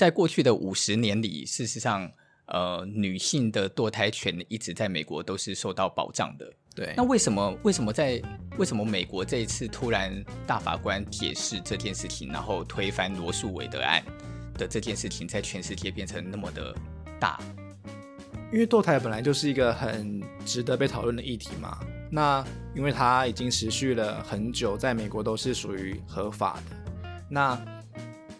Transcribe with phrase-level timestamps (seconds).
[0.00, 2.10] 在过去的五十年里，事实上，
[2.46, 6.50] 呃，女性的堕胎权一直在美国都是受到保障的。
[6.74, 8.18] 对，那为什么为什么在
[8.56, 14.02] 为什么美国这一次突然大法官解释这件事情，然后推翻罗素韦德案
[14.54, 16.74] 的这件事情，在全世界变成那么的
[17.20, 17.38] 大？
[18.50, 21.78] 因为堕胎本来就是一个很值得被讨论的议题嘛。
[22.10, 22.42] 那
[22.74, 26.94] 因为它已经持续了很久，在美国都是属于合法的。
[27.28, 27.54] 那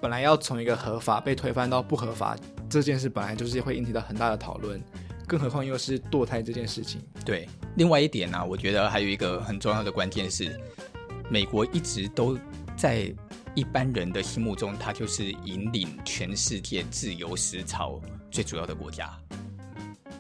[0.01, 2.35] 本来要从一个合法被推翻到不合法
[2.69, 4.83] 这件事，本来就是会引起到很大的讨论，
[5.27, 7.03] 更何况又是堕胎这件事情。
[7.25, 10.59] 对，另外一点呢、我觉得还有一个很重要的关键是，
[11.29, 12.39] 美国一直都
[12.77, 13.13] 在
[13.55, 19.15] 一般人的心目中，它就是引领全世界自由思潮最主要的国家。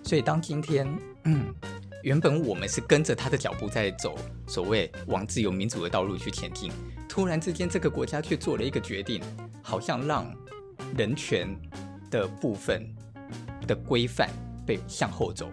[0.05, 0.87] 所以，当今天，
[1.25, 1.55] 嗯，
[2.03, 6.71] 原本我们是跟着他的脚步在走，所谓往自由民主的道路去前进，
[7.09, 9.23] 突然之间，这个国家却做了一个决定，
[9.63, 10.33] 好像让
[10.97, 11.49] 人权
[12.11, 12.87] 的部分
[13.67, 14.29] 的规范
[14.67, 15.51] 被向后走。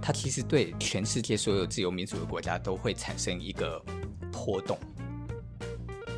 [0.00, 3.82] 它其实对全世界所有自由民主的国家都会产生一个
[4.30, 4.78] 波动。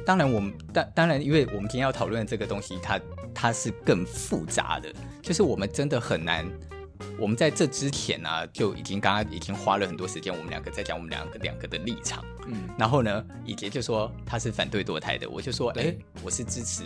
[0.04, 3.00] 当然，我们当当然，因为我们今天要讨论这个东西，它
[3.34, 6.46] 它是更复杂的，就是我们真的很难。
[7.18, 12.24] 我们在这之前呢、啊，就已经刚刚已经花了很多时间，我们两个在讲我们两个两个的立场。
[12.46, 16.84] 嗯，然后呢，以杰就说他是反对堕胎的，我就说，哎，我是支持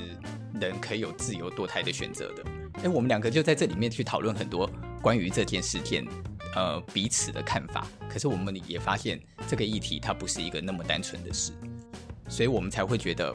[0.58, 2.42] 人可以有自由堕胎的选择的。
[2.82, 4.68] 哎，我们两个就在这里面去讨论很多
[5.02, 6.02] 关于这件事件，
[6.56, 7.86] 呃，彼此的看法。
[8.08, 11.52] 可是我们也发现这个议题它不是一个那么单纯的事，
[12.26, 13.34] 所以我们才会觉得，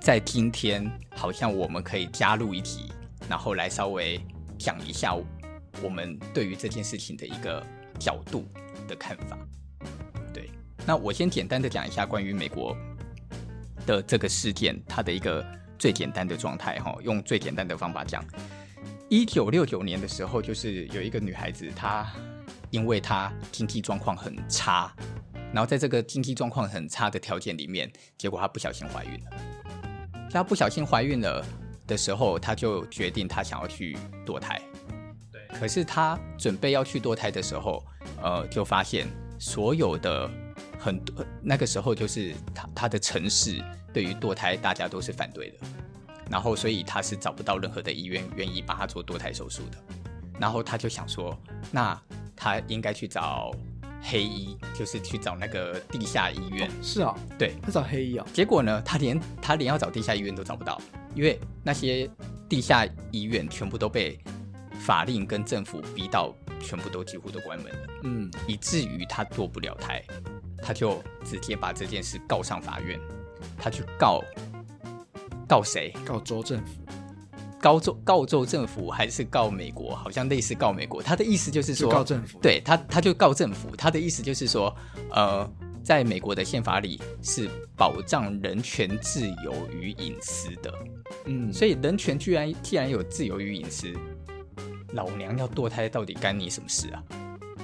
[0.00, 2.90] 在今天好像我们可以加入一题，
[3.28, 4.18] 然后来稍微
[4.58, 5.14] 讲一下。
[5.82, 7.64] 我们对于这件事情的一个
[7.98, 8.46] 角度
[8.86, 9.38] 的看法，
[10.32, 10.50] 对，
[10.86, 12.76] 那我先简单的讲一下关于美国
[13.86, 15.44] 的这个事件，它的一个
[15.78, 18.24] 最简单的状态哈，用最简单的方法讲，
[19.08, 22.06] 一九六九年的时候，就是有一个女孩子，她
[22.70, 24.94] 因为她经济状况很差，
[25.52, 31.44] 然后在这个经济状况很差的条件里面，结果她不小心怀孕了，她不小心怀孕了
[31.86, 34.60] 的时候，她就决定她想要去堕胎。
[35.58, 37.84] 可是他准备要去堕胎的时候，
[38.22, 39.06] 呃，就发现
[39.38, 40.30] 所有的
[40.78, 43.62] 很多那个时候就是他他的城市
[43.92, 45.56] 对于堕胎大家都是反对的，
[46.30, 49.78] 然后所以他是找不到任何的医院愿意帮他做堕胎手术的，
[50.38, 51.36] 然后他就想说，
[51.70, 52.00] 那
[52.34, 53.50] 他应该去找
[54.02, 56.68] 黑医，就是去找那个地下医院。
[56.68, 58.26] 哦、是啊，对，他找黑医啊。
[58.32, 60.80] 结果呢，他连他连要找地下医院都找不到，
[61.14, 62.08] 因为那些
[62.48, 64.18] 地下医院全部都被。
[64.80, 70.02] 法令跟政府逼到全部都几乎都关门了，嗯，以至于他堕不了台，
[70.62, 72.98] 他就直接把这件事告上法院，
[73.58, 74.22] 他去告
[75.46, 75.92] 告谁？
[76.04, 76.72] 告州政府？
[77.60, 79.94] 告州告州政府还是告美国？
[79.94, 81.02] 好像类似告美国。
[81.02, 82.38] 他的意思就是说，告政府。
[82.40, 83.76] 对他，他就告政府。
[83.76, 84.74] 他的意思就是说，
[85.10, 85.46] 呃，
[85.84, 90.72] 在美国的宪法里是保障人权、自由与隐私的，
[91.26, 93.92] 嗯，所以人权居然既然有自由与隐私。
[94.92, 97.02] 老娘要堕胎，到底干你什么事啊？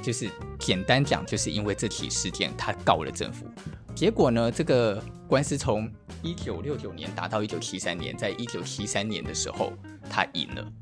[0.02, 3.44] 就是简单讲，就是因为这起事件，他告了政府，
[3.92, 5.90] 结果呢，这个官司从
[6.22, 9.72] 一九六九年打到一九七三年，在一九七三年的时候，
[10.08, 10.72] 他赢了。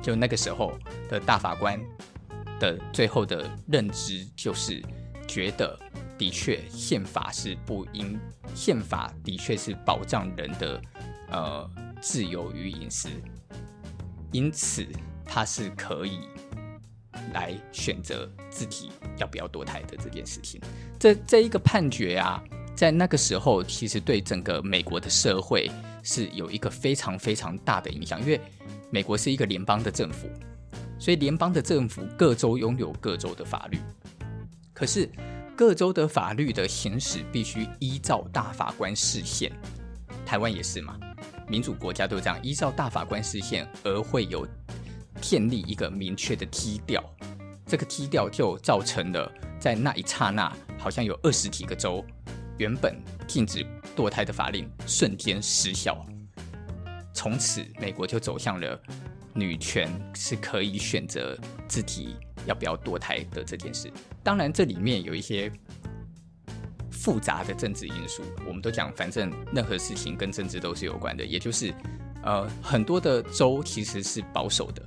[0.00, 1.80] 就那个时候的大法官
[2.60, 4.80] 的最后的认知，就是
[5.26, 5.76] 觉得
[6.16, 8.16] 的确宪法是不应，
[8.54, 10.80] 宪法的确是保障人的
[11.32, 11.68] 呃
[12.00, 13.08] 自由与隐私，
[14.30, 14.86] 因此。
[15.28, 16.20] 他是可以
[17.34, 20.58] 来选择自己要不要堕胎的这件事情。
[20.98, 22.42] 这这一个判决啊，
[22.74, 25.70] 在那个时候其实对整个美国的社会
[26.02, 28.40] 是有一个非常非常大的影响，因为
[28.90, 30.28] 美国是一个联邦的政府，
[30.98, 33.78] 所以联邦的政府各州拥有各州的法律，
[34.72, 35.08] 可是
[35.54, 39.52] 各州的法律的行使必须依照大法官释宪。
[40.24, 40.98] 台湾也是嘛，
[41.46, 44.46] 民主国家都这样，依照大法官释宪而会有。
[45.20, 47.02] 建立一个明确的基调，
[47.66, 49.30] 这个基调就造成了
[49.60, 52.04] 在那一刹那，好像有二十几个州
[52.56, 53.64] 原本禁止
[53.96, 56.06] 堕胎的法令瞬间失效，
[57.12, 58.80] 从此美国就走向了
[59.34, 61.38] 女权是可以选择
[61.68, 62.16] 自己
[62.46, 63.90] 要不要堕胎的这件事。
[64.22, 65.50] 当然，这里面有一些
[66.90, 71.72] 复杂的政治因素，我们都讲，反正任何事情跟政治都是有关的，也就是
[72.22, 74.82] 呃，很多的州其实是保守的。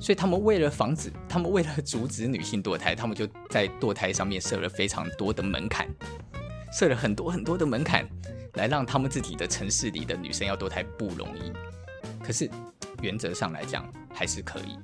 [0.00, 5.88] 所以他们为了防止，他们为了阻止女性堕胎，他们就在堕胎上面设了非常多的门槛，
[6.72, 8.08] 设了很多很多的门槛，
[8.54, 11.52] 来让他们自己的城市里的女生要堕胎不容易。
[12.22, 12.48] 可是
[13.02, 14.78] 原则上来讲还是可以，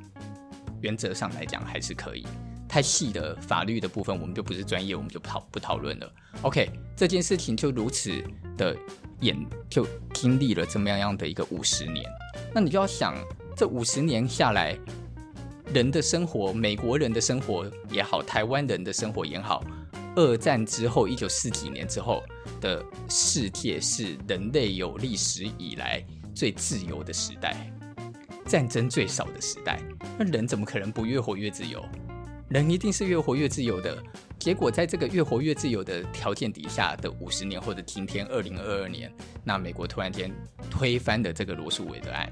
[0.80, 2.26] 原则上来讲还是可以。
[2.66, 6.12] 太细的法律的部分，我们就不是专业，我们就不讨不讨论了。
[6.42, 8.10] OK，这件事情就如此
[8.56, 8.76] 的
[9.20, 9.36] 演，
[9.68, 12.04] 就经历了这么样的一个五十年。
[12.52, 13.14] 那你就要想，
[13.56, 14.78] 这五十年下来，
[15.72, 19.64] 人的生活，美国人的生活也好，台湾人的生活也好，
[20.16, 22.22] 二战之后，一九四几年之后
[22.60, 27.70] 的世界是人类有历史以来最自由的时代，
[28.46, 29.80] 战争最少的时代。
[30.18, 31.84] 那人怎么可能不越活越自由？
[32.48, 34.02] 人一定是越活越自由的。
[34.38, 39.10] 结果，在这个越活越自由的条件底下的五十年，或者今天二零二二年，
[39.42, 40.30] 那美国突然间
[40.70, 42.30] 推翻了这个罗诉韦德案。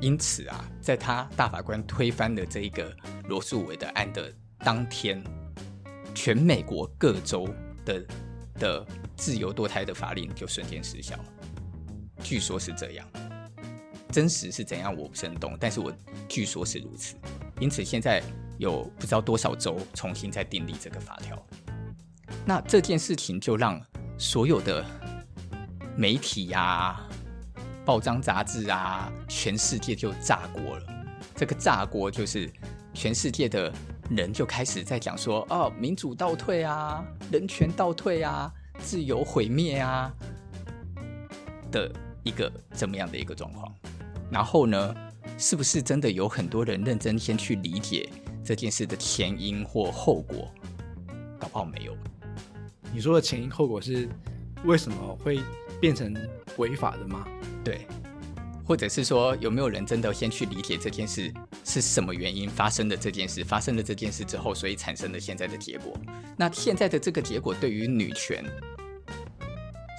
[0.00, 2.94] 因此啊，在他大法官推翻了这一个
[3.28, 5.22] 罗诉韦德案的当天，
[6.14, 7.46] 全美国各州
[7.84, 8.06] 的
[8.54, 8.86] 的
[9.16, 11.18] 自由堕胎的法令就瞬间失效。
[12.22, 13.06] 据说是这样，
[14.10, 15.92] 真实是怎样我不是很懂，但是我
[16.28, 17.16] 据说是如此。
[17.60, 18.22] 因此，现在
[18.58, 21.36] 有不知道多少州重新在订立这个法条。
[22.44, 23.80] 那这件事情就让
[24.18, 24.84] 所有的
[25.96, 27.00] 媒体呀、
[27.84, 30.86] 报章杂志啊，全世界就炸锅了。
[31.34, 32.50] 这个炸锅就是
[32.94, 33.72] 全世界的
[34.10, 40.12] 人就开始在讲说：哦，民主倒退啊，人权倒退啊，自由毁灭啊
[41.70, 41.90] 的
[42.22, 43.74] 一个怎么样的一个状况。
[44.30, 44.94] 然后呢，
[45.38, 48.08] 是不是真的有很多人认真先去理解
[48.44, 50.50] 这件事的前因或后果？
[51.38, 51.96] 搞不好没有。
[52.92, 54.08] 你说的前因后果是
[54.64, 55.40] 为什么会
[55.80, 56.14] 变成
[56.56, 57.26] 违法的吗？
[57.62, 57.86] 对，
[58.64, 61.32] 或者是说有没有人真的先去理解这件事
[61.64, 62.96] 是什么原因发生的？
[62.96, 65.96] 这件事发生了这件事之后，所以产生了现在的结果。
[66.36, 68.44] 那现在的这个结果对于女权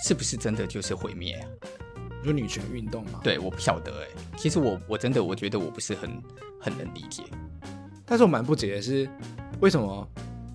[0.03, 1.45] 是不是真的就是毁灭啊？
[2.27, 3.21] 有女权运动嘛？
[3.23, 4.07] 对，我不晓得哎。
[4.37, 6.21] 其实我我真的我觉得我不是很
[6.59, 7.23] 很能理解。
[8.05, 9.09] 但是我蛮不解的是，
[9.61, 10.07] 为什么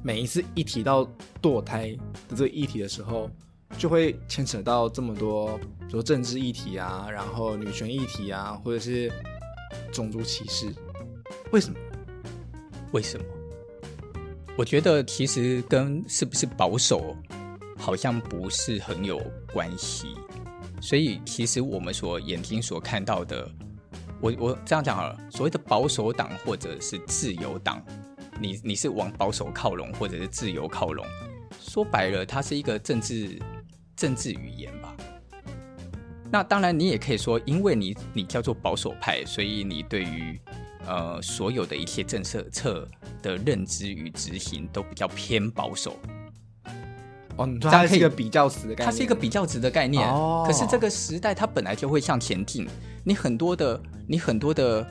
[0.03, 1.09] 每一次一提到
[1.41, 1.91] 堕胎
[2.29, 3.31] 的这个议题的时候，
[3.79, 9.11] 就会牵扯到这么多，比如说政治议题啊，然后女权议题啊，或者是
[9.91, 10.73] 种族歧视？
[11.53, 11.79] 为什么？
[12.93, 13.25] 为什么？
[14.57, 17.17] 我觉得其实跟是不是保守
[17.79, 19.19] 好像不是很有
[19.53, 20.15] 关系。
[20.83, 23.49] 所以，其实我们所眼睛所看到的，
[24.21, 27.81] 我我这样讲好了，所谓的保守党或者是自由党，
[28.41, 31.07] 你你是往保守靠拢，或者是自由靠拢，
[31.61, 33.41] 说白了，它是一个政治
[33.95, 34.97] 政治语言吧。
[36.33, 40.41] 那当然，你也可以说，因为你你叫做保守派，所以你对于
[40.85, 42.89] 呃所有的一切政策策
[43.23, 45.97] 的认知与执行都比较偏保守。
[47.37, 50.07] 哦，你说它是一个比较值的概念，它是一个比较值的概念。
[50.09, 52.69] 哦，可是这个时代它本来就会向前进，
[53.05, 54.87] 你很多的，你很多的，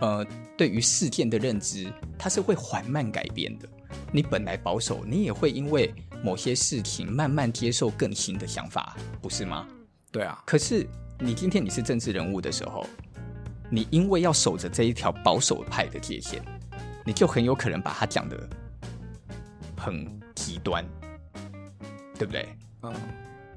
[0.00, 0.26] 呃，
[0.56, 3.68] 对于事件的认知，它是会缓慢改变的。
[4.10, 9.66] 你本来保守，你也会因为某些事情慢慢接受更新的想法，不是吗？
[10.10, 10.42] 对啊。
[10.44, 10.86] 可是
[11.20, 12.84] 你今天你是政治人物的时候，
[13.70, 16.42] 你因为要守着这一条保守派的界限，
[17.04, 18.36] 你就很有可能把它讲的
[19.76, 20.84] 很极端。
[22.18, 22.48] 对不对？
[22.82, 22.94] 嗯，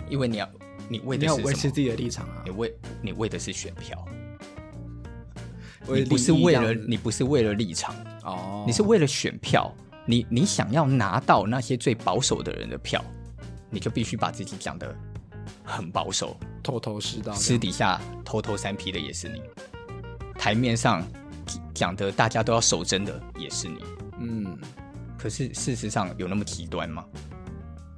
[0.09, 0.49] 因为你要，
[0.89, 2.41] 你为的是维持自己的立场啊。
[2.45, 4.05] 你为，你为的是选票，
[5.87, 9.73] 你不是为了，你不是为了立场哦，你是为了选票。
[10.09, 13.03] 你你想要拿到那些最保守的人的票，
[13.69, 14.95] 你就必须把自己讲的
[15.65, 19.41] 很保守，头头是道，私底下偷偷三 P 的也是你，
[20.39, 21.05] 台面上
[21.73, 23.83] 讲的大家都要守真的也是你。
[24.19, 24.57] 嗯，
[25.17, 27.03] 可是事实上有那么极端吗？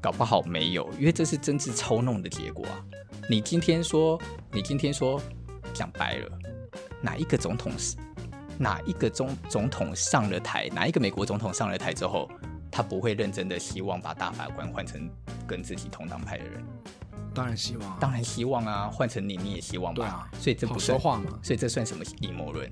[0.01, 2.83] 搞不好没有，因为这是政治操弄的结果啊！
[3.29, 4.19] 你今天说，
[4.51, 5.21] 你今天说，
[5.73, 6.29] 讲白了，
[7.01, 7.95] 哪一个总统是
[8.57, 12.29] 哪一个总总统上了台，哪一个美国总统上了台之后，
[12.71, 15.09] 他不会认真的希望把大法官换成
[15.45, 16.63] 跟自己同党派的人？
[17.33, 18.89] 当然希望，当然希望啊！
[18.91, 20.03] 换成你，你也希望吧？
[20.03, 21.39] 对啊，所以这不算说话嘛？
[21.43, 22.71] 所以这算什么阴谋论？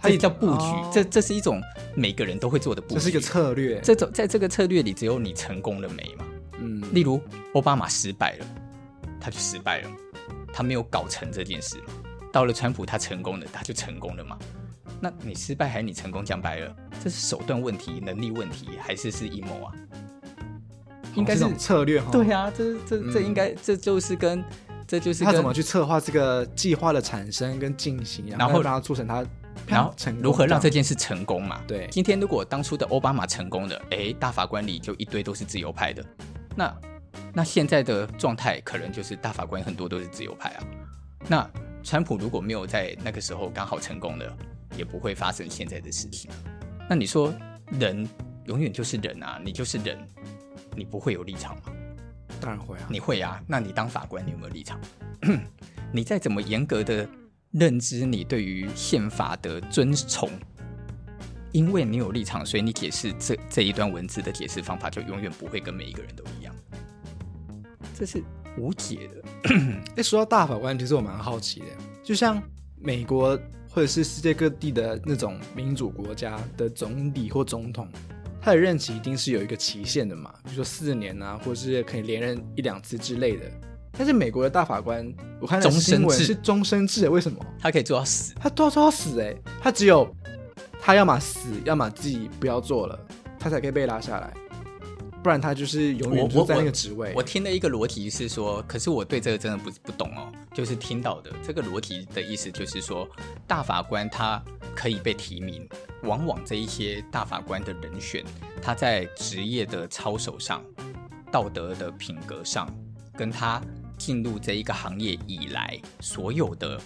[0.00, 1.60] 这也叫布局，哦、这这是一种
[1.96, 3.80] 每个人都会做的布局，这是一个策略。
[3.80, 6.24] 这种在这个策略里，只有你成功了没嘛？
[6.88, 7.20] 嗯，例如
[7.54, 8.46] 奥巴马失败了，
[9.20, 9.90] 他就失败了，
[10.52, 11.76] 他没有搞成这件事。
[12.32, 14.38] 到了川普，他成功了，他就成功了嘛？
[15.00, 16.24] 那你失败还是你成功？
[16.24, 19.72] 讲白了，这是手段问题、能力问题，还是是阴谋啊？
[21.14, 22.10] 应该是策略哈。
[22.10, 24.44] 对呀、啊，这这这应该、嗯、这就是跟
[24.86, 29.24] 这就是他怎么去策划这个计划的产生跟进行，然后让它促成他。
[29.66, 29.92] 然后
[30.22, 31.60] 如何让这件事成功嘛？
[31.66, 36.02] 对，今天如果当初的奥巴马成功了，哎，大法官里就一堆都是自由派的，
[36.58, 36.80] 那
[37.32, 40.64] 那现在的状态可能就是大法官很多都是自由派啊。
[41.28, 41.50] 那
[41.84, 44.36] 川普如果没有在那个时候刚好成功了，
[44.76, 46.28] 也不会发生现在的事情。
[46.90, 47.32] 那你说
[47.78, 48.06] 人
[48.46, 49.96] 永远就是人啊，你就是人，
[50.74, 51.62] 你不会有立场吗？
[52.40, 53.40] 当然会啊，你会啊。
[53.46, 54.80] 那你当法官，你有没有立场？
[55.94, 57.08] 你再怎么严格的
[57.52, 60.28] 认知，你对于宪法的遵从，
[61.52, 66.54] 因为你有立场，所以你解释这这一段文字的解释方法就永远不会跟每一个人都一样，
[67.98, 68.22] 这是
[68.56, 69.54] 无解的。
[69.96, 71.66] 哎，说到大法官，其实我蛮好奇的，
[72.02, 72.42] 就像
[72.78, 73.38] 美国
[73.70, 77.88] 或者是世界各地的那种民主国家的总理或总统，
[78.40, 83.44] 他的任期一定是有一个期限的嘛，比如说四年啊，或者是可以连任一两次之类的。
[83.92, 87.44] 但是美国的大法官，我看的新闻是终身制，为什么？
[87.58, 90.08] 他可以做到死，他都要做到死哎，他只有
[90.88, 92.98] 他要么死，要么自己不要做了，
[93.38, 94.32] 他才可以被拉下来，
[95.22, 97.08] 不然他就是永远就在那个职位。
[97.08, 103.06] 我，我，我听的一个逻辑是说，可是我对这个真的不不懂哦，就是听到的这个逻辑的意思就是说，
[103.46, 104.42] 大法官他
[104.74, 105.68] 可以被提名，
[106.04, 108.24] 往往这一些大法官的人选，
[108.62, 110.64] 他在职业的操守上、
[111.30, 112.66] 道德的品格上，
[113.12, 113.60] 跟他。
[113.98, 116.80] 进入这一个行业以来，所有的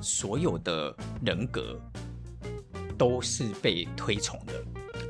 [0.00, 0.94] 所有的
[1.24, 1.76] 人格
[3.02, 4.52] 都是被推崇的。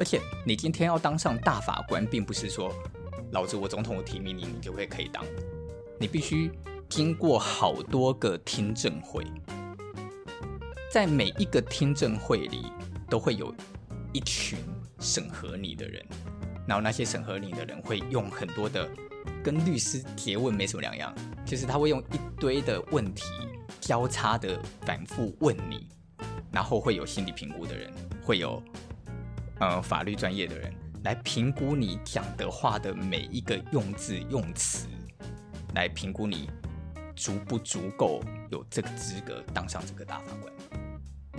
[0.01, 2.73] 而且，你今天要当上大法官，并不是说
[3.33, 5.23] 老子我总统我提名你，你就会可以当。
[6.01, 6.51] 你必须
[6.89, 9.23] 经过好多个听证会，
[10.91, 12.73] 在每一个听证会里，
[13.11, 13.55] 都会有
[14.11, 14.59] 一群
[14.99, 16.03] 审核你的人，
[16.67, 18.89] 然后那些审核你的人会用很多的。
[19.45, 23.25] 跟律师提问没什么两样，就是他会用一堆的问题
[23.83, 25.87] 交叉的反复问你，
[26.53, 27.93] 然后会有心理评估的人，
[28.23, 28.63] 会有
[29.59, 30.73] 呃法律专业的人
[31.05, 34.87] 来评估你讲的话的每一个用字用词，
[35.75, 36.51] 来评估你
[37.17, 40.53] 足不足够有这个资格当上这个大法官。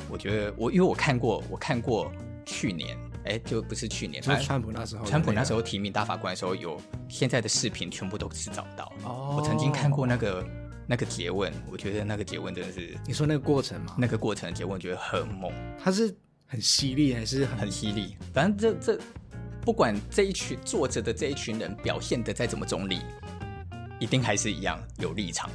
[0.10, 2.12] 我觉得我因为我看过，我看过
[2.46, 2.98] 去年。
[3.26, 6.78] 哎，就不是去年，就是川普那时候，川普那时候提名大法官的时候，有
[7.08, 8.92] 现在的视频全部都是找到。
[9.06, 10.46] 哦，我曾经看过那个
[10.88, 13.96] 那个结问，我觉得那个结问真的是，你说那个过程吗？
[13.98, 15.52] 那个过程的詰问，我觉得很猛。
[15.80, 18.18] 他是很犀利还是很很犀利？
[18.34, 19.04] 反正这这
[19.62, 23.00] 不管这一群坐着的这一群人表现的再怎么中立，
[24.00, 25.50] 一定还是一样有立场。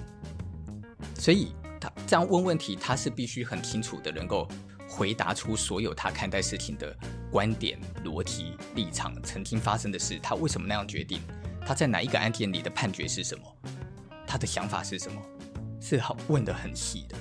[1.17, 4.49] 所以他这样问问题，他是必须很清楚的能够。
[4.91, 6.97] 回答出所有他看待事情的
[7.31, 11.21] 观点、逻辑、立场，曾经发生的事，他为什么那样决定？
[11.61, 13.45] 他在哪一个案件里的判决是什么？
[14.29, 15.21] 他的想法是什么？
[15.81, 17.17] 是好问的很细的。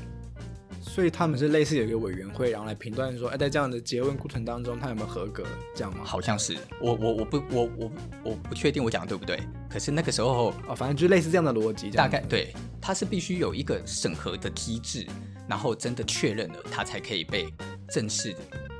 [0.82, 5.44] 所以他们是类似有一个委员会，然后来评断说，哎，在这样的结问过程当中，他有没有合格？
[5.76, 6.04] 这样吗？
[6.04, 6.58] 好像是。
[6.82, 7.92] 我我我不我我
[8.24, 9.40] 我不确定我讲的对不对？
[9.70, 12.54] 可是那个时候哦，反正就类似这样的逻辑，大概对。
[12.82, 15.08] 他是必须有一个审核的机制。
[15.50, 17.48] 然后真的确认了，他才可以被
[17.90, 18.36] 正式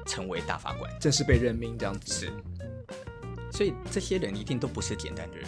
[0.06, 2.26] 成为大法官，正式被任命这样子。
[2.26, 2.32] 是，
[3.54, 5.48] 所以这些人一定都不是简单的人，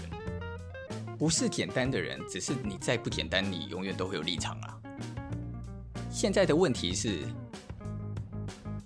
[1.19, 4.79] 不是简单的人，只是你再不简单，你永远都会有立场啊。
[6.09, 7.09] 现在的问题是，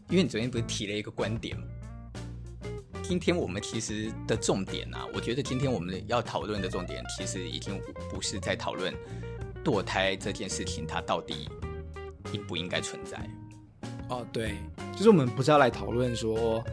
[0.09, 1.63] 因为你昨天不是提了一个观点吗？
[3.03, 8.91] 今天我们其实的重点啊，我觉得今天我们要讨论的重点，其实已经不是在讨论
[9.63, 11.47] 堕胎这件事情，它到底。
[12.31, 13.29] 应不应该存在？
[14.09, 14.57] 哦，对，
[14.93, 16.63] 就是我们不是要来讨论说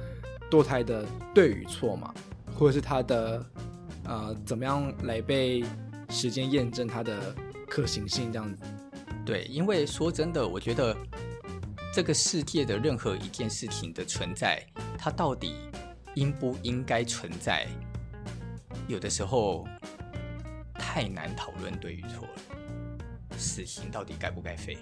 [0.50, 2.14] 堕胎的对与错嘛，
[2.54, 3.44] 或者是它的
[4.10, 5.64] 呃怎么样来被
[6.08, 7.32] 时间验证它的
[7.68, 8.62] 可行性这样子。
[9.24, 10.96] 对，因为说真的，我觉得
[11.94, 14.60] 这个世界的任何一件事情的存在，
[14.98, 15.54] 它到底
[16.16, 17.68] 应不应该存在，
[18.88, 19.64] 有的时候
[20.74, 23.38] 太难讨论对与错了。
[23.38, 24.76] 死刑到底该不该废？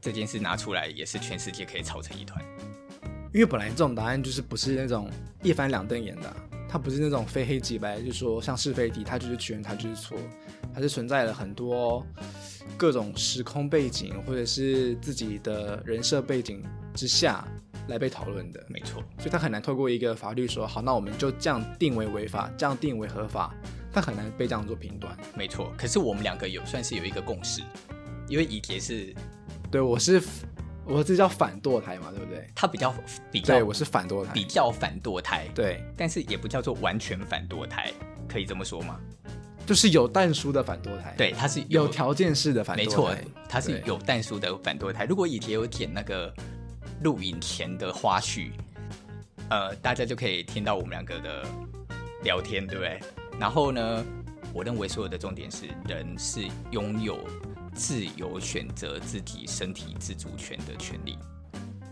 [0.00, 2.42] 这件事拿出来也是全世界可以吵成一团，
[3.34, 5.10] 因为本来这种答案就是不是那种
[5.42, 6.36] 一翻两瞪眼的，
[6.74, 10.18] 它不是那种非黑即白，就是说像是非题，它就是全，它就是错，
[10.74, 12.04] 它是存在了很多
[12.76, 16.60] 各种时空背景或者是自己的人设背景
[16.92, 17.46] 之下
[17.86, 23.54] 来被讨论的，没错，所以它很难透过一个法律说好，那我们就这样定为违法，这样定为合法，
[23.92, 25.72] 它很难被这样做评断，没错。
[25.78, 27.62] 可是我们两个有算是有一个共识，
[28.28, 29.14] 因为以前是。
[29.70, 30.22] 对，我是
[30.86, 32.46] 我这叫反堕胎嘛，对不对？
[32.54, 32.94] 他比较
[33.30, 37.92] 比较，对，我是反堕胎，比较反堕胎，对，但是也不叫做完全反堕胎，
[38.28, 39.00] 可以这么说吗？
[39.66, 43.14] 就是有蛋书的反堕胎，对，他是有，有条件式的反堕胎，没错，
[43.48, 45.06] 他是有蛋书的反堕胎。
[45.06, 46.32] 如果以前有剪那个
[47.02, 48.50] 录影前的花絮，
[49.48, 51.46] 呃，大家就可以听到我们两个的
[52.22, 53.00] 聊天，对不对？
[53.40, 54.04] 然后呢，
[54.52, 57.18] 我认为所有的重点是人是拥有。
[57.74, 61.18] 自由选择自己身体自主权的权利。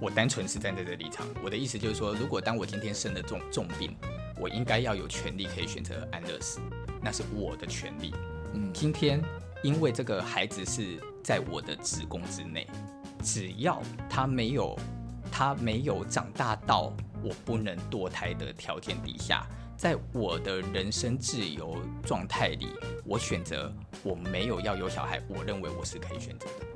[0.01, 3.95] 我单纯是站在这个立场，我的意思就是说，如果当我今天生了重重病，
[4.41, 6.59] 我应该要有权利可以选择安乐死，
[7.01, 8.13] 那是我的权利。
[8.55, 9.23] 嗯，今天
[9.63, 12.67] 因为这个孩子是在我的子宫之内，
[13.23, 14.77] 只要他没有
[15.31, 19.47] 他没有长大到我不能堕胎的条件底下，
[19.83, 22.69] 在我的人生自由状态里，
[23.05, 23.75] 我选择
[24.05, 26.67] 我没有要有小孩，我认为我是可以选择的。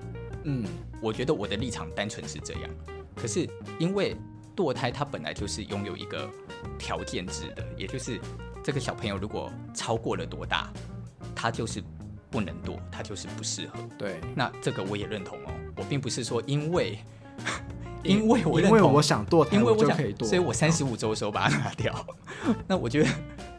[0.42, 0.64] 嗯，
[1.00, 2.62] 我觉得我的立场单纯是这样。
[3.14, 3.48] 可是
[3.78, 4.16] 因为
[4.56, 6.28] 堕胎，它本来就是拥有一个
[6.80, 8.20] 条件制的，也就是
[8.64, 10.72] 这个小朋友如果超过了多大，
[11.32, 11.80] 他就是
[12.28, 13.78] 不能堕，他就是不适合。
[13.96, 15.52] 对，那这个我也认同哦。
[15.76, 16.98] 我并不是说因为
[18.02, 22.06] 因为我因为我想堕胎，因为我想可以堕，所以我三十五周的时候把它拿掉。
[22.66, 23.08] 那我觉得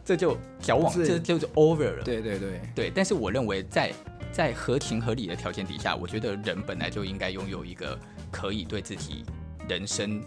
[0.04, 2.02] 这就矫枉，这就是 over 了。
[2.02, 3.92] 对对对对，但是我认为在
[4.32, 7.98] 在合情合理的条件底下，我觉得人本来就应该拥有一个
[8.30, 9.24] 可以对自己。
[9.68, 10.22] 人生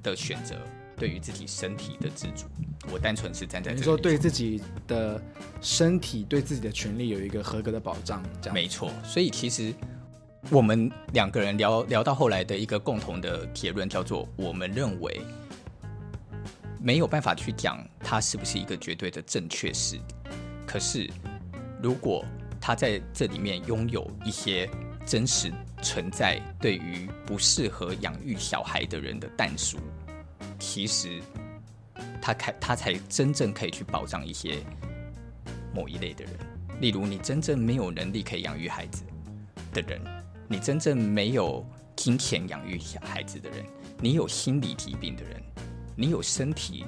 [0.00, 0.54] 的选择，
[0.96, 2.44] 对于自己身体的自主，
[2.92, 3.80] 我单纯是站在这里。
[3.80, 5.20] 你说对自己的
[5.60, 8.54] 身体、对自己的权利有一个合格的保障，这样。
[8.54, 8.92] 没错。
[9.02, 9.74] 所以其实
[10.50, 15.20] 我们两个人聊聊到后来的一个共同的结论叫做：我们认为
[16.80, 19.98] 没有办法去讲它是不是一个绝对的正确事。
[20.66, 21.10] 可是
[21.82, 22.24] 如果
[22.60, 24.68] 他在这里面拥有一些。
[25.06, 29.76] 真实存在对于不适合养育小孩的人的但书，
[30.58, 31.20] 其实
[32.22, 34.64] 他开他才真正可以去保障一些
[35.74, 36.32] 某一类的人，
[36.80, 39.02] 例如你真正没有能力可以养育孩子
[39.74, 40.00] 的人，
[40.48, 41.64] 你真正没有
[41.96, 43.64] 金钱养育小孩子的人，
[43.98, 45.42] 你有心理疾病的人，
[45.96, 46.84] 你有身体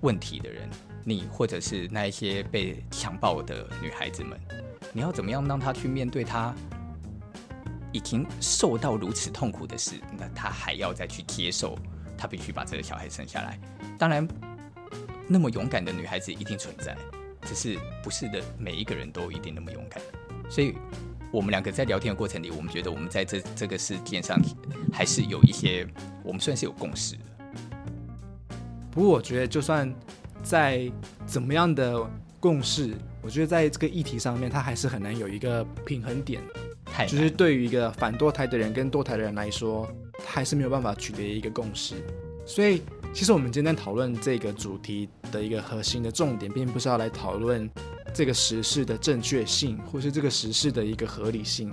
[0.00, 0.68] 问题的人，
[1.04, 4.38] 你或者是那一些被强暴的女孩子们，
[4.92, 6.54] 你要怎么样让他去面对他？
[7.92, 11.78] 已经受到如此痛苦的事，那他还要再去接受，
[12.18, 13.58] 他必须把这个小孩生下来。
[13.98, 14.28] 当然，
[15.26, 16.94] 那么勇敢的女孩子一定存在，
[17.42, 20.02] 只是不是的每一个人都一定那么勇敢。
[20.50, 20.74] 所以，
[21.36, 24.40] 我们两个在聊天的过程里，我们觉得我们在这这个事件上
[24.90, 25.86] 还是有一些，
[26.24, 27.20] 我们算是有共识的。
[28.90, 29.94] 不过，我觉得就算
[30.42, 30.90] 在
[31.26, 32.02] 怎么样的
[32.40, 36.40] 共识，我觉得在这个议题上面，它还是很难有一个平衡点。
[37.06, 41.96] 就是对于一个反堕胎的人跟堕胎的人来说，他还是没有办法取得一个共识。
[42.46, 42.80] 所以，
[43.12, 47.68] 其实我们今天讨论这个主题的一个核心的重点，并不是要来讨论
[48.16, 51.70] 这个时事的正确性，或是这个时事的一个合理性。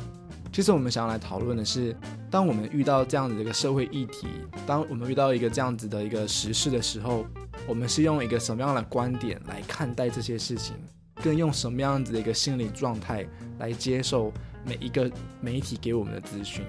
[0.52, 1.96] 其实，我们想要来讨论的是，
[2.30, 4.28] 当我们遇到这样子的一个社会议题，
[4.68, 7.26] 当我们遇到一个这样子的一个时事的时候，
[7.66, 10.76] 我们是用一个什么样的观点来看待这些事情，
[11.24, 13.26] 更用什么样子的一个心理状态
[13.60, 14.32] 来接受。
[14.66, 16.64] 每一个媒体给我们的资讯，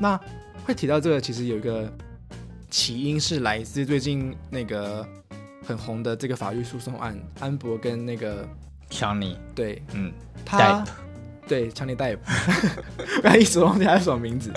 [0.00, 0.20] 那
[0.64, 1.88] 会提到这个，其实有一个
[2.68, 5.06] 起因是来自最近那个
[5.64, 8.44] 很红的这个法律诉讼案，安博跟那个
[8.92, 10.12] 强尼，对，嗯，
[10.44, 10.84] 他，
[11.48, 12.22] 对，强尼戴普，
[13.22, 14.52] 不好意思，忘记他是什么名字。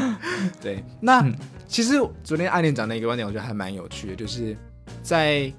[0.60, 1.34] 对，那、嗯、
[1.66, 4.56] 其实昨天阿联讲的一个观点，我觉得还蛮有趣的，就是
[5.02, 5.52] 在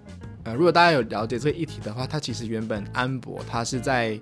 [0.43, 4.19] 呃，如果大家有了解这个议题的话，他其实原本安博他是在。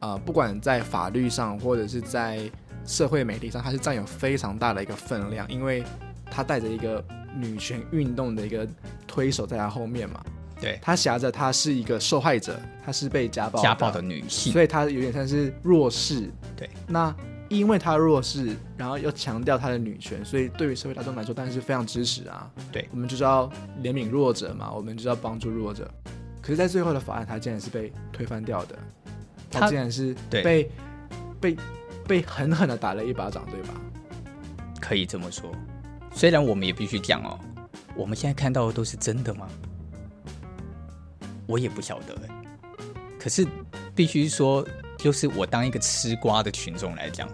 [0.00, 2.38] 啊、呃，不管在法律上或者是在
[2.84, 5.82] 社会媒体上，他是占有非常大的一个分量，因为
[6.30, 7.02] 他带着一个
[7.34, 8.68] 女权运动的一个
[9.06, 10.22] 推手在他后面嘛。
[10.64, 16.30] 对，他挟着他是一个受害者，他是被家暴家暴的女性，所以他有点像是弱势。
[16.56, 17.14] 对，那
[17.48, 22.50] 因为他弱势，然后又强调他的女权，所以对于社会大众来说，当然是非常支持啊。
[22.72, 23.48] 对，我们就是要
[23.82, 25.88] 怜悯弱者嘛，我们就要帮助弱者。
[26.40, 28.78] 可是，在最后的法案，他竟然是被推翻掉的。
[29.50, 30.70] 他竟然是被
[31.40, 31.56] 被
[32.08, 33.74] 被狠狠的打了一巴掌，对吧？
[34.80, 35.50] 可以这么说。
[36.12, 37.38] 虽然我们也必须讲哦，
[37.94, 39.48] 我们现在看到的都是真的吗？
[41.46, 42.14] 我也不晓得。
[43.18, 43.46] 可是
[43.94, 44.66] 必须说，
[44.98, 47.28] 就是我当一个吃瓜的群众来讲，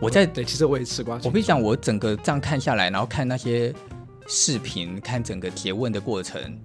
[0.00, 1.16] 我在对，其实我也吃瓜。
[1.24, 3.74] 我跟你讲，我整个这样看下来，然后看那些
[4.26, 6.58] 视频，看整个提问的过程，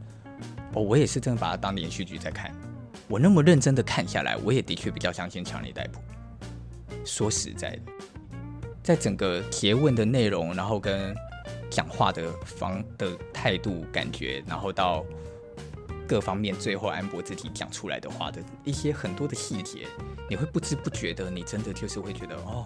[0.73, 2.49] 哦，我也是真的把它当连续剧在看。
[3.09, 5.99] 我那么认真的看下来，我也的确比较相信强力逮捕。
[7.03, 7.81] 说实在的，
[8.81, 11.13] 在整个提问的内容，然后跟
[11.69, 15.03] 讲话的方的态度、感觉，然后到
[16.07, 19.87] 各方面，最后安博自己讲出来的话的一些很多的细节，
[20.29, 22.65] 你会不知不觉的，你真的就是会觉得，哦，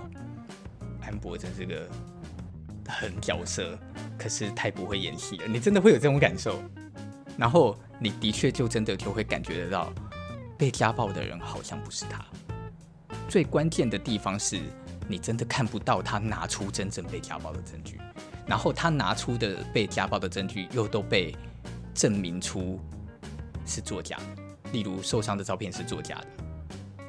[1.02, 1.88] 安博真是个
[2.88, 3.78] 很角色，
[4.18, 5.48] 可是太不会演戏了。
[5.48, 6.62] 你真的会有这种感受，
[7.38, 9.94] 然后你的确就真的就会感觉得到。
[10.60, 12.26] 被家暴的人好像不是他，
[13.30, 14.60] 最关键的地方是
[15.08, 18.02] 你真的看不到他拿出真正被家暴的证据，
[18.48, 21.36] 然后他拿出的被家暴的证据又都被
[21.94, 22.80] 证明出
[23.68, 24.18] 是作假，
[24.72, 26.28] 例如受伤的照片是作假的，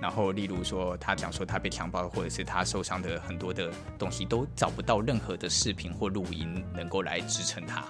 [0.01, 7.85] 然后例如说他讲说他被强暴，或者是他受伤的很多的东西都找不到任何的视频或录音能够来支撑他。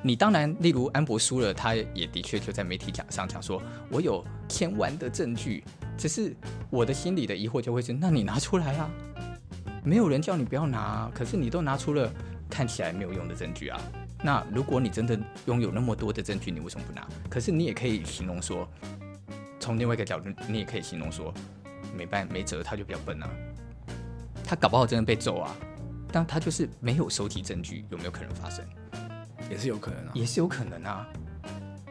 [0.00, 5.64] 你当然，例如安博输了，他也的确就在媒体讲上讲说，我有千万的证据，
[5.96, 6.36] 只是
[6.70, 8.88] 我的心里的疑惑就会是，那你拿出来啊，
[9.82, 12.12] 没有人叫你不要拿，可是你都拿出了
[12.48, 13.80] 看起来没有用的证据啊。
[14.22, 17.06] 那如果你真的拥有那么多的证据，你为什么不拿？
[17.30, 18.68] 可是你也可以形容说，
[19.60, 21.32] 从另外一个角度，你也可以形容说，
[21.96, 23.30] 没办没辙，他就比较笨啊，
[24.44, 25.54] 他搞不好真的被揍啊，
[26.10, 28.64] 但他就是没有收集证据，有没有可能发生？
[29.48, 31.06] 也是有可能啊，也是有可能啊，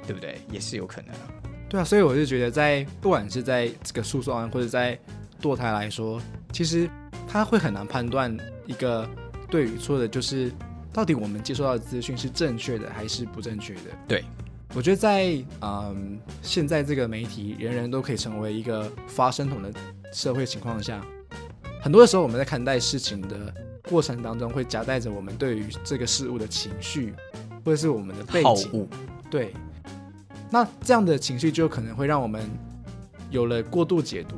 [0.06, 0.40] 对不对？
[0.52, 1.22] 也是有可能啊。
[1.70, 5.00] 对啊，所以我就觉得在，在不管是在这个诉讼案，或者在
[5.42, 6.90] 堕胎来说，其实
[7.28, 8.36] 他会很难判断
[8.66, 9.10] 一个
[9.50, 10.52] 对与错的，就是
[10.98, 13.82] 到底我们接收到的资讯是正确的还是不正确的。
[14.08, 14.26] 对，
[14.74, 19.72] 我觉得在嗯现在这个媒体人人都可以成为一个发声筒的
[20.12, 21.06] 社会情况下，
[21.80, 23.54] 很多的时候我们在看待事情的
[23.88, 27.14] 过程当中，会夹带着我们对于这个事物的情绪。
[27.64, 28.88] 或者是我们的背景，
[29.30, 29.54] 对，
[30.50, 32.50] 那这样的情绪就可能会让我们
[33.30, 34.38] 有了过度解读，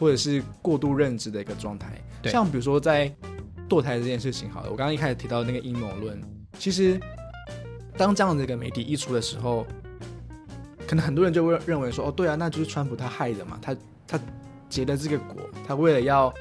[0.00, 1.96] 或者是过度认知的一个状态。
[2.24, 3.14] 像比如说在
[3.68, 6.20] 堕胎这件事情，好了，我刚刚一开始提到那个阴谋论，
[6.58, 7.00] 其实
[7.96, 9.66] 当这样的一个媒体一出的时候，
[10.86, 13.76] 可能很多人就会认为说，哦，对啊，那就是川普他害的嘛，他
[14.06, 14.20] 他
[14.68, 16.32] 结了这个果，他为了要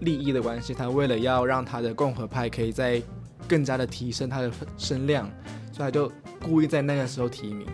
[0.00, 3.02] 利益的关系，他为了要让他的共和派可以在。
[3.46, 5.26] 更加的提升他的声量，
[5.72, 7.66] 所以他就故意在那个时候提名。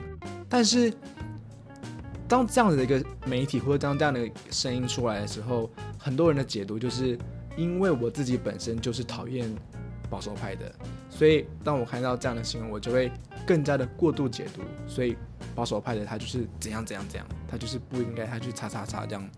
[0.48, 0.92] 但是，
[2.28, 7.18] 当这样子的一个媒体或者当这样的声音出来的时候，很多人的解读就是，
[7.56, 9.48] 因为我自己本身就是讨厌
[10.10, 10.72] 保守派的，
[11.10, 13.10] 所以当我看到这样的新闻，我就会
[13.46, 14.62] 更加的过度解读。
[14.86, 15.16] 所以
[15.54, 19.30] 保守派的他就是怎样怎样怎样，他就是不应该他去叉叉叉这样。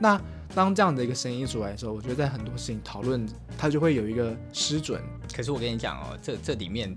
[0.00, 0.20] 那
[0.54, 3.26] 当这样的一个声音出来的时候，我觉得在很多事情讨论，
[3.58, 5.02] 它就会有一个失准。
[5.34, 6.96] 可是我跟你讲哦，这这里面，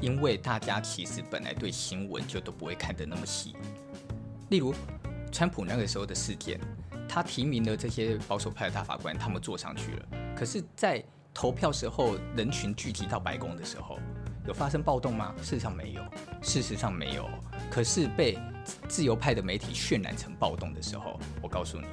[0.00, 3.56] 因为大家其实本来对新闻就都不会看得那么细。
[4.50, 4.74] 例如，
[5.32, 6.60] 川普那个时候的事件，
[7.14, 10.06] 他提名的这些保守派的大法官，他们坐上去了。
[10.34, 13.98] 可是，在投票时候，人群聚集到白宫的时候，
[14.46, 15.34] 有发生暴动吗？
[15.42, 16.02] 事实上没有，
[16.40, 17.28] 事实上没有。
[17.70, 18.38] 可是被
[18.88, 21.86] 自由派的媒体渲染成暴动的时候，我告诉你。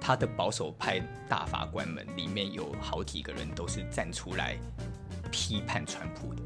[0.00, 4.56] 他的保守派大法官们里面有好几个人都是站出来
[5.32, 6.42] 批判川普的，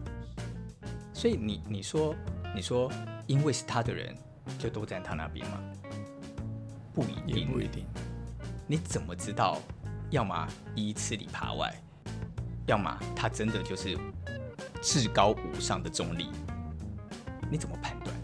[1.13, 2.15] 所以你你说
[2.55, 2.91] 你说，
[3.27, 4.17] 因为是他的人
[4.59, 5.61] 就都站他那边吗？
[6.97, 7.85] 不一定，不一定。
[8.67, 9.61] 你怎么知道？
[10.09, 11.75] 要么一吃里扒外，
[12.65, 13.99] 要么他真的就是
[14.81, 16.31] 至高无上的中立？
[17.51, 18.17] 你怎么判断？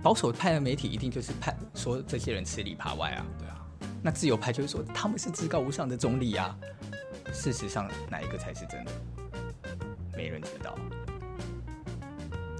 [0.00, 3.26] 保守派的媒体一定就是判说这些人吃里扒外啊？
[3.36, 3.66] 对啊
[4.00, 6.56] 那自由派就是说他们是至高无上的中立啊，
[7.32, 8.92] 事实上哪一个才是真的？
[10.16, 10.78] 没人知道。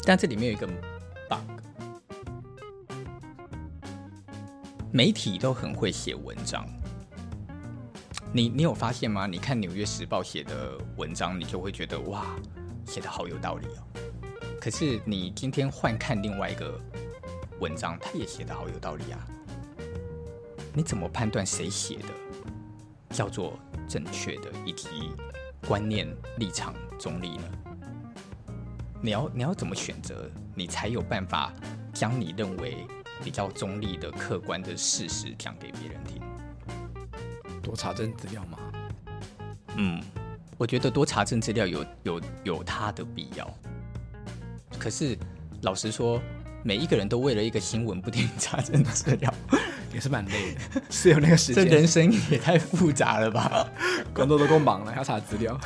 [0.04, 0.68] 但这里面有一个
[4.96, 6.66] 媒体都很会写文章。
[8.32, 9.26] 你你有发现吗？
[9.26, 12.24] 你看《纽约时报》写的文章，你就会觉得哇，
[12.86, 14.00] 写得好有道理哦。
[14.58, 16.80] 可是你今天换看另外一个
[17.60, 19.20] 文章，他也写得好有道理啊。
[20.72, 22.08] 你怎么判断谁写的
[23.10, 24.88] 叫做正确的以及
[25.68, 27.44] 观念立场中立呢？
[29.02, 31.52] 你要你要怎么选择，你才有办法
[31.92, 32.86] 将你认为
[33.24, 36.22] 比较中立的客观的事实讲给别人听？
[37.62, 38.58] 多查证资料吗？
[39.76, 40.00] 嗯，
[40.56, 43.52] 我觉得多查证资料有有有它的必要。
[44.78, 45.18] 可是
[45.62, 46.20] 老实说，
[46.62, 49.32] 每一个人都为了一个新闻不停 查证资料。
[49.94, 51.64] 也是蛮累的，是有那个时间。
[51.64, 53.66] 这人生也太复杂了吧？
[54.12, 55.58] 工作都够忙了，还要查资料。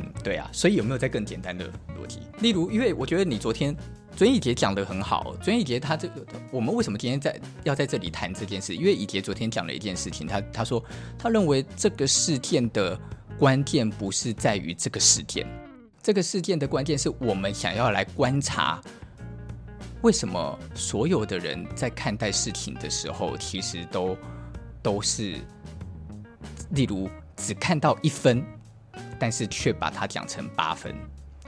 [0.00, 0.50] 嗯，对啊。
[0.52, 1.64] 所以有没有再更简单的
[1.96, 2.20] 逻辑？
[2.40, 3.76] 例如，因为我觉得你昨天
[4.16, 5.36] 尊义杰讲的很好。
[5.42, 8.74] 尊义杰他这个，我们为什么今天在要在这里谈这件事？
[8.74, 10.82] 因为以杰昨天讲了一件事情，他他说
[11.18, 12.98] 他认为这个事件的
[13.38, 15.46] 关键不是在于这个事件，
[16.02, 18.80] 这个事件的关键是我们想要来观察。
[20.02, 24.16] 为什么所有的人在看待事情的时候，其实都
[24.82, 25.40] 都是，
[26.70, 28.42] 例如只看到一分，
[29.18, 30.94] 但是却把它讲成八分，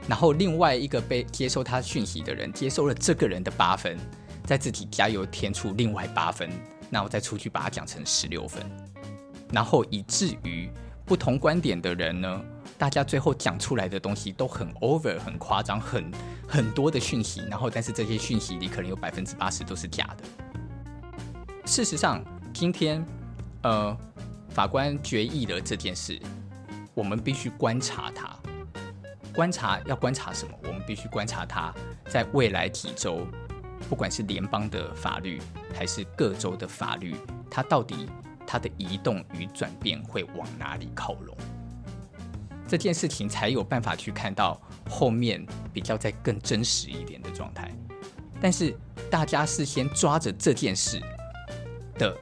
[0.07, 3.97] 然后另外一个被接收他讯息的人接收了这个人的八分，
[4.45, 6.49] 在自己加油添醋另外八分，
[6.89, 8.63] 那我再出去把它讲成十六分，
[9.51, 10.69] 然后以至于
[11.05, 12.41] 不同观点的人呢，
[12.77, 16.11] 大家最后讲出来的东西都很 over、很夸张、很
[16.47, 20.23] 很多的讯息，然后但是这些讯息里可能有百分之八十都是假的。
[21.65, 23.05] 事实上，今天
[23.61, 23.95] 呃
[24.49, 26.19] 法官决议了这件事，
[26.95, 28.38] 我们必须观察它。
[29.39, 30.53] 观察要观察什么？
[30.63, 31.73] 我们必须观察它
[32.09, 33.25] 在未来几周。
[33.87, 35.41] 不管是联邦的法律
[35.73, 37.15] 还是各州的法律，
[37.49, 38.09] 它到底
[38.45, 41.37] 它的移动与转变会往哪里靠拢？
[42.67, 47.73] 这件事情才有办法去看到后面比较再更真实一点的状态。
[48.41, 48.77] 但是
[49.09, 51.01] 大家是先抓着这件事
[51.97, 52.13] 的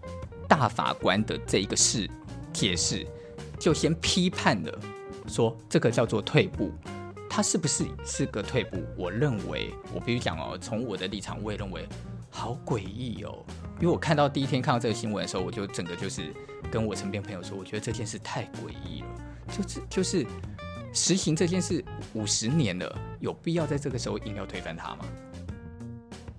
[0.48, 2.08] 大法官的这一个事
[2.54, 3.08] 解释，
[3.60, 4.80] 就先批判了，
[5.28, 6.72] 说这个叫做退步。
[7.38, 8.84] 他是不是是个退步？
[8.98, 11.88] 我认为，我必须讲哦，从我的立场，我也认为
[12.32, 13.46] 好诡异哦。
[13.80, 16.34] 因为我看到第一天看到这个新闻的时候，我就整个就是
[16.72, 19.08] 跟我身边朋友说，我觉得这件事太诡异了。
[19.56, 20.26] 就是就是
[20.92, 25.06] 实行这件事五十年了，有必要在这个时候硬要推翻它吗？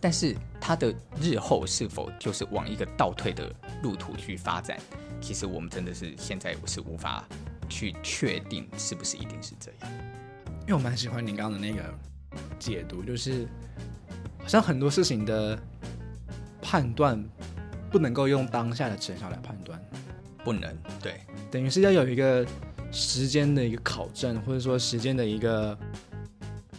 [0.01, 4.77] 但是它的日后是否就是往一个倒退的路途去发展？
[5.21, 7.25] 其实我们真的是现在我是无法
[7.69, 9.93] 去确定是不是一定是这样。
[10.69, 11.83] 因为我蛮喜欢你刚刚的那个
[12.59, 13.49] 解读，就是
[14.39, 15.59] 好像很多事情的
[16.61, 17.19] 判断
[17.91, 19.83] 不能够用当下的成效来判断，
[20.45, 22.47] 不能对，等于是要有一个
[22.93, 25.79] 时间的一个考证，或者说时间的一个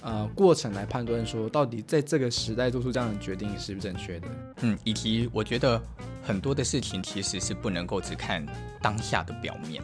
[0.01, 4.27] 呃过程来判断，说到底在这个时代做出这样的决定是不是正确的？
[4.61, 5.81] 嗯，以及我觉得
[6.21, 8.45] 很多的事情其实是不能够只看
[8.83, 9.81] 当下的表面。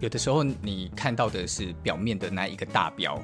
[0.00, 3.22] 有的时候，你看到的是表面的那一个大标，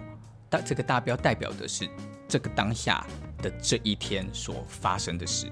[0.51, 1.89] 但这个大标代表的是
[2.29, 3.05] 这个当下
[3.39, 5.47] 的这一天所发生的事。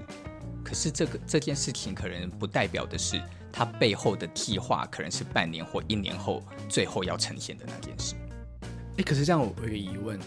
[0.63, 3.19] 可是，这个这件事情可能不代表的是
[3.51, 8.15] 它背后的计划，可能是半年或一年后最后要呈现的那件事。
[8.97, 10.19] 诶，可是这样我有一个疑问。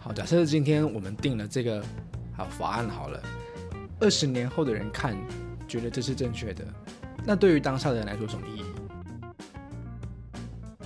[0.00, 1.82] 好，假设今天我们定了这个
[2.36, 3.22] 好法案好了，
[4.00, 5.16] 二十年后的人看
[5.68, 6.64] 觉得这是正确的，
[7.24, 8.64] 那对于当下的人来说什么意义？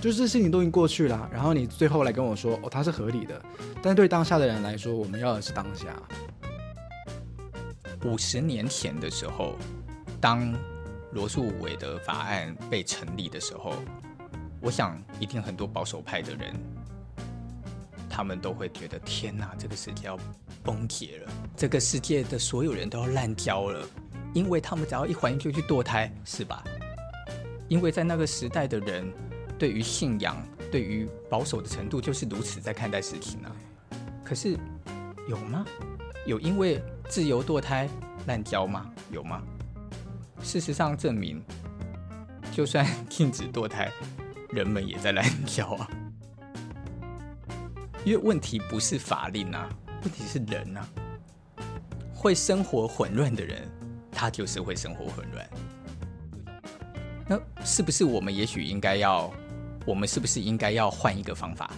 [0.01, 3.41] 就是事情都已经过去了，然后你最后来跟我说，哦，它是合理的。
[3.81, 5.87] 但对当下的人来说，我们要的是当下。
[8.05, 9.55] 五十年前的时候，
[10.21, 10.55] 当
[11.11, 13.73] 罗素韦德法案被成立的时候，
[14.61, 16.53] 我想一定很多保守派的人，
[18.09, 20.17] 他们都会觉得天哪，这个世界要
[20.63, 23.85] 崩解了，这个世界的所有人都要烂交了，
[24.33, 26.63] 因为他们只要一怀孕就去堕胎，是吧？
[27.67, 29.11] 因为在那个时代的人。
[29.59, 30.41] 对于信仰，
[30.71, 33.51] 对于保守的程度，就是如此在看待事情啊。
[34.23, 34.57] 可是
[35.27, 35.65] 有吗？
[36.25, 37.89] 有因为自由堕胎
[38.25, 38.89] 滥交吗？
[39.11, 39.43] 有吗？
[40.41, 41.43] 事实上证明，
[42.53, 43.91] 就算禁止堕胎，
[44.51, 45.89] 人们也在滥交啊。
[48.05, 49.69] 因为问题不是法令啊，
[50.03, 50.87] 问题是人啊。
[52.13, 53.67] 会生活混乱的人，
[54.09, 55.49] 他就是会生活混乱。
[57.27, 59.29] 那是不是我们也许应该要？
[59.85, 61.71] 我们是不是应该要换一个方法？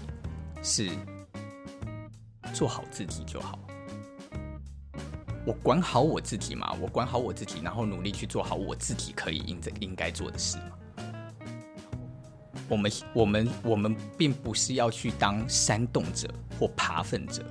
[0.63, 0.89] 是
[2.53, 3.57] 做好自己就好。
[5.43, 10.77] 我管好我自己嘛，我管好我自己，然后努力去做好我自己可以应这应该做的事嘛。
[12.69, 17.43] 我们我们我们并不是要去当煽动者或爬粪者，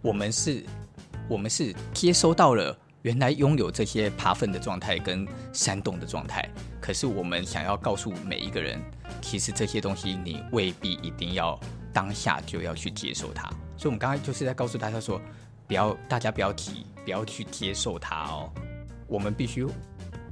[0.00, 0.64] 我们是，
[1.28, 6.48] 我们是接收到了原来拥有这些爬粪的状态跟煽动的状态，
[6.80, 8.80] 可是我们想要告诉每一个人。
[9.24, 11.58] 其实这些东西你未必一定要
[11.92, 15.20] 当下就要去接受它，所以我们刚才就是在告诉大家说，
[15.66, 18.52] 不要大家不要急，不要去接受它哦。
[19.08, 19.66] 我们必须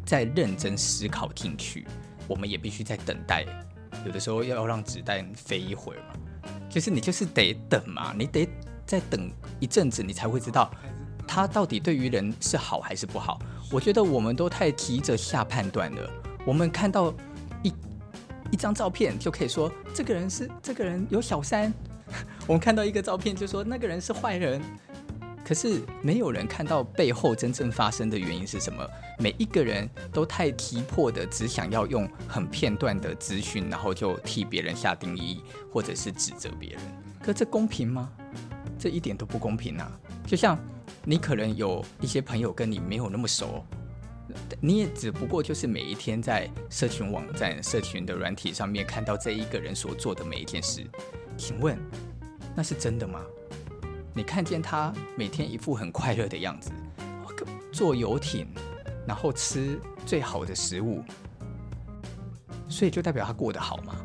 [0.04, 1.86] 再认真思考进去，
[2.28, 3.46] 我们也必须再等待。
[4.04, 6.14] 有的时候要让子弹飞一会儿嘛，
[6.68, 8.46] 就是你就是得等嘛，你得
[8.84, 10.70] 再等一阵子，你才会知道
[11.26, 13.40] 它到底对于人是好还是不好。
[13.70, 16.10] 我觉得我们都太急着下判断了，
[16.44, 17.12] 我们看到
[17.62, 17.72] 一。
[18.52, 21.72] 一张照片就可以说这个人是这个人有小三，
[22.46, 24.62] 我们看到一个照片就说那个人是坏人，
[25.44, 28.86] 可是没有人看到背后真正发生的原因是什么。
[29.18, 36.80] 每一个人都太急迫的只想要用很片段的资讯，然后就替别人下定义或者是指责别人。
[37.22, 38.10] 可这公平吗？
[38.78, 39.90] 这一点都不公平啊！
[40.26, 40.58] 就像
[41.04, 43.64] 你可能有一些朋友跟你没有那么熟。
[44.60, 50.86] 你也只不过就是每一天在社群网站、社群的软体上面看到这一个人所做的每一件事，
[51.36, 51.78] 请问
[52.54, 53.20] 那是真的吗？
[54.14, 56.70] 你看见他每天一副很快乐的样子，
[57.72, 58.46] 坐游艇，
[59.06, 61.02] 然后吃最好的食物，
[62.68, 63.96] 所以就代表他过得好吗？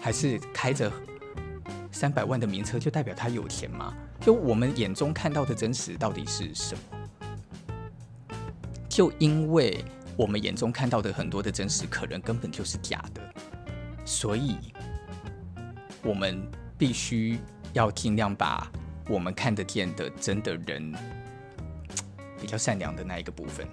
[0.00, 0.90] 还是开着
[1.92, 3.94] 三百万的名车就代表他有钱吗？
[4.20, 7.01] 就我们眼中看到的真实到底是什么？
[8.92, 9.82] 就因为
[10.18, 13.22] 我们眼中看到的很多的真实可能根本就是假的，
[14.04, 14.58] 所以
[16.02, 17.38] 我们必须
[17.72, 18.70] 要尽量把
[19.08, 20.92] 我们看得见的真的人，
[22.38, 23.66] 比较善良的那一个部分，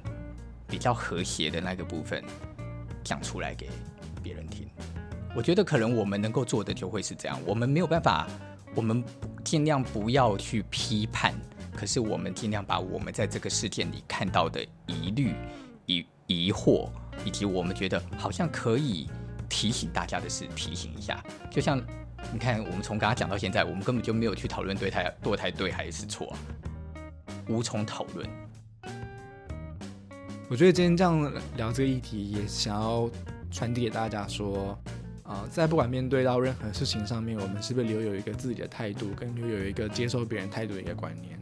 [0.66, 2.24] 比较和谐的那个部分，
[3.04, 3.70] 讲出来给
[4.24, 4.70] 别人听。
[5.36, 7.38] 我觉得可能我们能够做的就会是这样。
[7.46, 8.26] 我们没有办法，
[8.74, 9.04] 我们
[9.44, 11.36] 尽量不要去批判，
[11.76, 15.34] 可是我们尽量把我们在这个事件里看到的疑虑、
[15.86, 16.90] 疑疑惑，
[17.26, 19.10] 以及我们觉得好像可以
[19.48, 21.24] 提醒大家的事，提醒一下。
[21.50, 21.82] 就像
[22.34, 26.36] 你看，我们从刚刚讲到现在，我们根本就没有去讨论堕胎堕胎对还是错，
[27.48, 28.30] 无从讨论。
[30.50, 33.10] 我觉得今天这样聊这个议题，也想要
[33.52, 34.78] 传递给大家说，
[35.24, 41.40] 啊、在不管面对到任何事情上面，我们是不是留有一个自己的态度，跟留有一个接受别人态度的一个观念。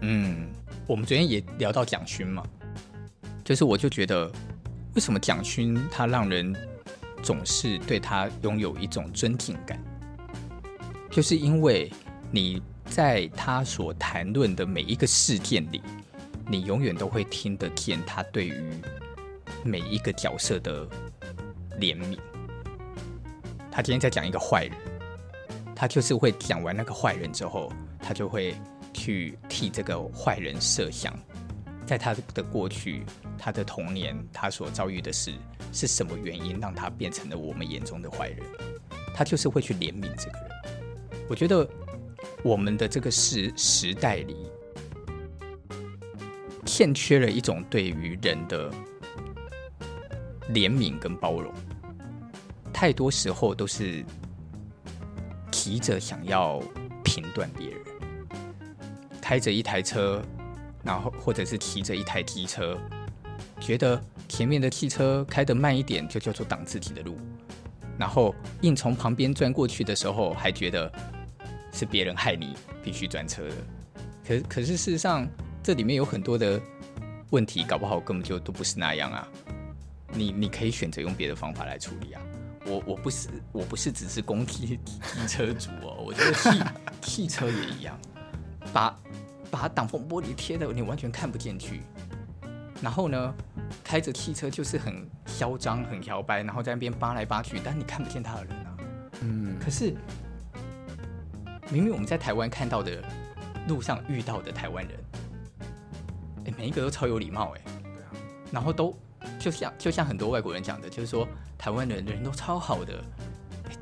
[0.00, 0.48] 嗯，
[0.86, 2.42] 我们昨天也聊到蒋勋嘛，
[3.44, 4.30] 就是我就觉得，
[4.94, 6.54] 为什么蒋勋他让人
[7.22, 9.82] 总是对他拥有一种尊敬感，
[11.10, 11.92] 就是因为
[12.30, 15.82] 你在他所谈论的每一个事件里。
[16.50, 18.72] 你永远都会听得见他对于
[19.62, 20.88] 每一个角色的
[21.78, 22.16] 怜悯。
[23.70, 24.72] 他今天在讲一个坏人，
[25.76, 28.54] 他就是会讲完那个坏人之后，他就会
[29.08, 31.18] 去替这个坏人设想，
[31.86, 33.06] 在他的过去、
[33.38, 35.32] 他的童年、他所遭遇的事，
[35.72, 38.38] 是什么原因让他变成了我们眼中的坏人？
[39.14, 40.50] 他就是会去怜悯这个人。
[41.26, 41.66] 我觉得
[42.42, 44.36] 我们的这个时时代里。
[46.66, 48.70] 欠缺了一种对于人的
[50.50, 51.50] 怜悯跟包容，
[52.74, 54.04] 太多时候都是
[55.50, 56.62] 提着想要
[57.02, 57.80] 评断别人，
[59.28, 60.22] 开着一台车，
[60.82, 62.78] 然后或者是骑着一台机车，
[63.60, 67.14] 觉得前面的汽车开得慢一点就叫做挡自己的路，
[67.98, 70.90] 然后硬从旁边钻过去的时候，还觉得
[71.74, 73.54] 是别人害你必须钻车的，
[74.26, 75.28] 可可是事实上。
[75.62, 76.58] 这里面有很多的
[77.28, 79.28] 问题，搞不好根本就都不是那样啊！
[80.14, 82.22] 你你可以选择用别的方法来处理啊！
[82.64, 86.62] 我我不是我不是只是攻击机车主哦，我觉得汽
[87.02, 88.00] 汽车也一样，
[88.72, 88.96] 把
[89.50, 91.82] 把挡风玻璃贴的你完全看不进去，
[92.82, 93.34] 然后呢，
[93.82, 98.76] 开着汽车就是很嚣张、很摇摆，然后在那边扒来扒去，但你看不见他的人啊！
[99.22, 99.94] 嗯，可是
[101.70, 103.02] 明明我们在台湾看到的
[103.66, 104.98] 路上遇到的台湾人。
[106.56, 108.10] 每一个都超有礼貌哎，对啊，
[108.50, 108.98] 然后都
[109.38, 111.28] 就像就像很多外国人讲的，就是说
[111.58, 113.04] 台湾人人都超好的，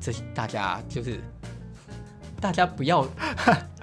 [0.01, 1.21] 这大家就是
[2.41, 3.07] 大家不要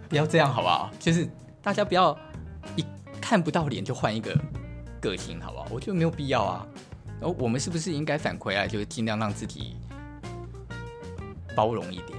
[0.09, 0.91] 不要这样好不好？
[0.99, 1.29] 就是
[1.63, 2.17] 大家不要
[2.77, 2.85] 一
[3.21, 4.37] 看不到脸就换一个
[5.01, 5.67] 个性好不好？
[5.71, 6.67] 我觉得没有必要啊。
[7.21, 8.67] 然后我们是不是应该反馈啊？
[8.67, 9.77] 就是尽量让自己
[11.55, 12.19] 包容一点，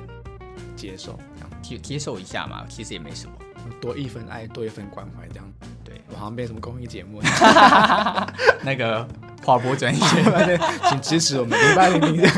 [0.75, 1.19] 接受
[1.61, 3.33] 接接受一下嘛，其实也没什么，
[3.81, 5.45] 多一份爱，多一份关怀这样。
[6.13, 7.19] 好像变什么公益节目？
[8.63, 9.05] 那个
[9.43, 10.01] 华播专业，
[10.87, 12.29] 请支持我们零八零零。